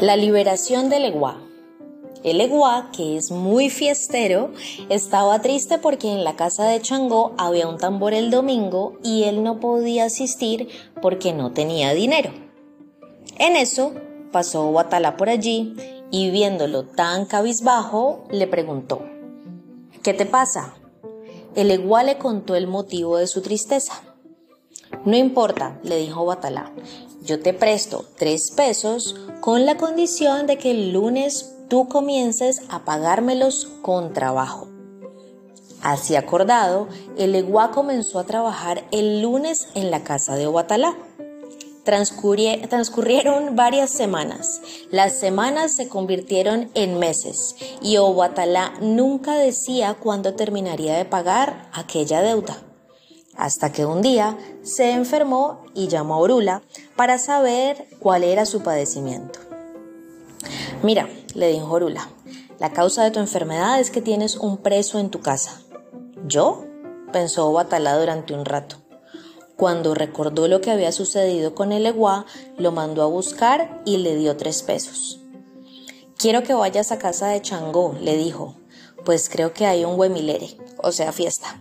[0.00, 1.40] La liberación del Eguá.
[2.24, 4.52] El Eguá, que es muy fiestero,
[4.88, 9.42] estaba triste porque en la casa de Changó había un tambor el domingo y él
[9.42, 10.68] no podía asistir
[11.00, 12.30] porque no tenía dinero.
[13.38, 13.92] En eso
[14.32, 15.74] pasó Guatalá por allí
[16.10, 19.02] y viéndolo tan cabizbajo, le preguntó,
[20.02, 20.74] ¿qué te pasa?
[21.54, 24.02] El Eguá le contó el motivo de su tristeza.
[25.04, 26.72] No importa, le dijo Batalá,
[27.22, 32.84] yo te presto tres pesos con la condición de que el lunes tú comiences a
[32.84, 34.68] pagármelos con trabajo.
[35.82, 40.94] Así acordado, el Eguá comenzó a trabajar el lunes en la casa de Obatalá.
[41.84, 44.60] Transcurrieron varias semanas.
[44.90, 52.20] Las semanas se convirtieron en meses y Obatalá nunca decía cuándo terminaría de pagar aquella
[52.20, 52.58] deuda.
[53.40, 56.62] Hasta que un día se enfermó y llamó a Orula
[56.94, 59.40] para saber cuál era su padecimiento.
[60.82, 62.06] Mira, le dijo Orula,
[62.58, 65.58] la causa de tu enfermedad es que tienes un preso en tu casa.
[66.26, 66.66] ¿Yo?
[67.14, 68.76] pensó Batalá durante un rato.
[69.56, 72.26] Cuando recordó lo que había sucedido con el Eguá,
[72.58, 75.18] lo mandó a buscar y le dio tres pesos.
[76.18, 78.56] Quiero que vayas a casa de Changó, le dijo,
[79.06, 81.58] pues creo que hay un huemilere, o sea, fiesta.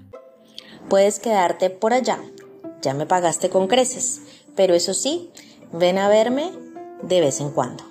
[0.89, 2.19] Puedes quedarte por allá,
[2.81, 4.21] ya me pagaste con creces,
[4.55, 5.29] pero eso sí,
[5.71, 6.51] ven a verme
[7.03, 7.88] de vez en cuando.